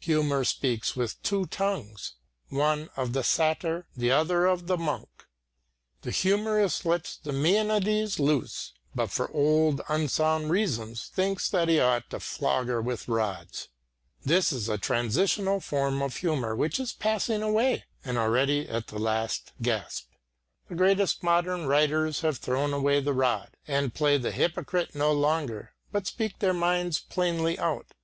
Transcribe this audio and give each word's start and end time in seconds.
Humour 0.00 0.42
speaks 0.42 0.96
with 0.96 1.22
two 1.22 1.44
tongues, 1.46 2.14
one 2.48 2.88
of 2.96 3.12
the 3.12 3.22
satyr, 3.22 3.86
the 3.96 4.10
other 4.10 4.44
of 4.44 4.66
the 4.66 4.76
monk. 4.76 5.08
The 6.02 6.10
humorist 6.10 6.84
lets 6.84 7.16
the 7.16 7.30
mænad 7.30 8.18
loose, 8.18 8.72
but 8.96 9.12
for 9.12 9.30
old 9.30 9.80
unsound 9.88 10.50
reasons 10.50 11.06
thinks 11.14 11.48
that 11.50 11.68
he 11.68 11.78
ought 11.78 12.10
to 12.10 12.18
flog 12.18 12.66
her 12.66 12.82
with 12.82 13.06
rods. 13.06 13.68
This 14.24 14.50
is 14.50 14.68
a 14.68 14.76
transitional 14.76 15.60
form 15.60 16.02
of 16.02 16.16
humour 16.16 16.56
which 16.56 16.80
is 16.80 16.92
passing 16.92 17.40
away, 17.44 17.84
and 18.04 18.18
already 18.18 18.68
at 18.68 18.88
the 18.88 18.98
last 18.98 19.52
gasp. 19.62 20.08
The 20.68 20.74
greatest 20.74 21.22
modern 21.22 21.66
writers 21.68 22.22
have 22.22 22.38
thrown 22.38 22.72
away 22.72 22.98
the 22.98 23.14
rod, 23.14 23.56
and 23.68 23.94
play 23.94 24.18
the 24.18 24.32
hypocrite 24.32 24.96
no 24.96 25.12
longer, 25.12 25.74
but 25.92 26.08
speak 26.08 26.40
their 26.40 26.52
minds 26.52 26.98
plainly 26.98 27.56
out. 27.60 27.94